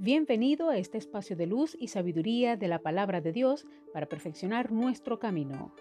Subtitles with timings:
[0.00, 4.70] Bienvenido a este espacio de luz y sabiduría de la palabra de Dios para perfeccionar
[4.70, 5.74] nuestro camino.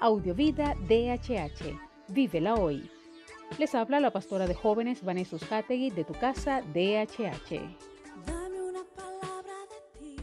[0.00, 1.78] Audiovida DHH.
[2.08, 2.88] Vívela hoy.
[3.58, 7.60] Les habla la pastora de jóvenes Vanessa Hategui de tu casa DHH.
[8.26, 10.16] Dame una palabra de ti.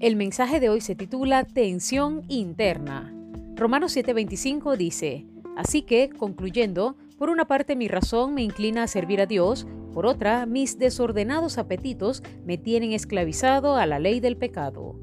[0.00, 3.12] El mensaje de hoy se titula Tensión interna.
[3.56, 9.20] Romanos 7:25 dice, Así que, concluyendo, por una parte mi razón me inclina a servir
[9.20, 14.94] a Dios, por otra mis desordenados apetitos me tienen esclavizado a la ley del pecado.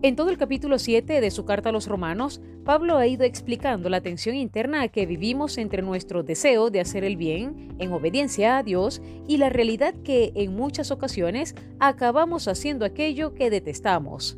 [0.00, 3.88] En todo el capítulo 7 de su carta a los romanos, Pablo ha ido explicando
[3.88, 8.62] la tensión interna que vivimos entre nuestro deseo de hacer el bien, en obediencia a
[8.62, 14.36] Dios, y la realidad que en muchas ocasiones acabamos haciendo aquello que detestamos.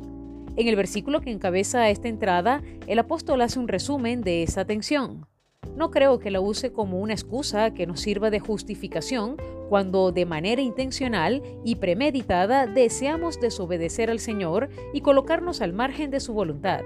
[0.55, 5.27] En el versículo que encabeza esta entrada, el apóstol hace un resumen de esa tensión.
[5.75, 9.37] No creo que la use como una excusa que nos sirva de justificación
[9.69, 16.19] cuando de manera intencional y premeditada deseamos desobedecer al Señor y colocarnos al margen de
[16.19, 16.81] su voluntad.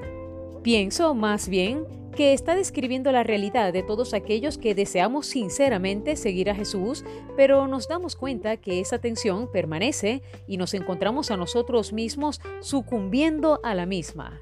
[0.62, 6.50] Pienso, más bien, que está describiendo la realidad de todos aquellos que deseamos sinceramente seguir
[6.50, 7.04] a Jesús,
[7.36, 13.60] pero nos damos cuenta que esa tensión permanece y nos encontramos a nosotros mismos sucumbiendo
[13.64, 14.42] a la misma.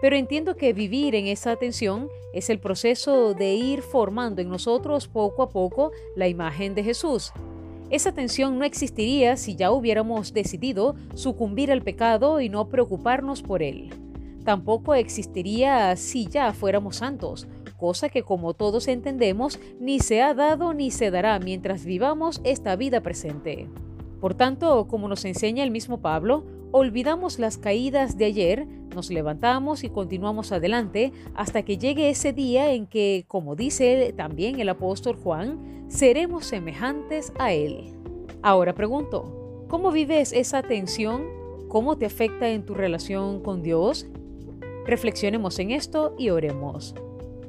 [0.00, 5.08] Pero entiendo que vivir en esa tensión es el proceso de ir formando en nosotros
[5.08, 7.32] poco a poco la imagen de Jesús.
[7.90, 13.62] Esa tensión no existiría si ya hubiéramos decidido sucumbir al pecado y no preocuparnos por
[13.62, 13.90] él.
[14.44, 20.74] Tampoco existiría si ya fuéramos santos, cosa que como todos entendemos ni se ha dado
[20.74, 23.68] ni se dará mientras vivamos esta vida presente.
[24.20, 29.84] Por tanto, como nos enseña el mismo Pablo, olvidamos las caídas de ayer, nos levantamos
[29.84, 35.16] y continuamos adelante hasta que llegue ese día en que, como dice también el apóstol
[35.16, 37.94] Juan, seremos semejantes a Él.
[38.42, 41.26] Ahora pregunto, ¿cómo vives esa tensión?
[41.68, 44.06] ¿Cómo te afecta en tu relación con Dios?
[44.86, 46.94] Reflexionemos en esto y oremos.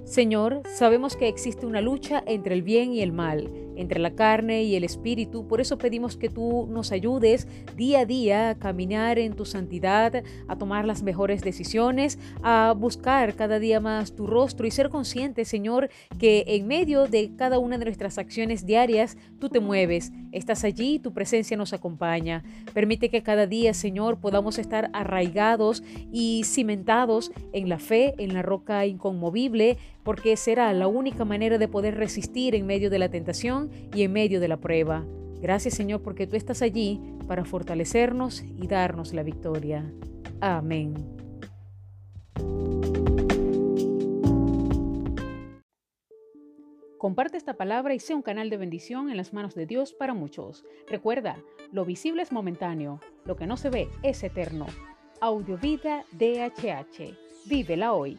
[0.03, 4.63] Señor, sabemos que existe una lucha entre el bien y el mal, entre la carne
[4.63, 7.47] y el espíritu, por eso pedimos que tú nos ayudes
[7.77, 13.35] día a día a caminar en tu santidad, a tomar las mejores decisiones, a buscar
[13.35, 17.77] cada día más tu rostro y ser consciente, Señor, que en medio de cada una
[17.77, 22.43] de nuestras acciones diarias tú te mueves, estás allí, tu presencia nos acompaña.
[22.73, 28.41] Permite que cada día, Señor, podamos estar arraigados y cimentados en la fe, en la
[28.41, 29.77] roca inconmovible,
[30.09, 34.11] porque será la única manera de poder resistir en medio de la tentación y en
[34.11, 35.05] medio de la prueba.
[35.39, 39.85] Gracias Señor porque tú estás allí para fortalecernos y darnos la victoria.
[40.41, 40.95] Amén.
[46.97, 50.15] Comparte esta palabra y sea un canal de bendición en las manos de Dios para
[50.15, 50.65] muchos.
[50.87, 51.37] Recuerda,
[51.71, 54.65] lo visible es momentáneo, lo que no se ve es eterno.
[55.21, 57.13] Audiovida DHH.
[57.45, 58.17] Vívela hoy.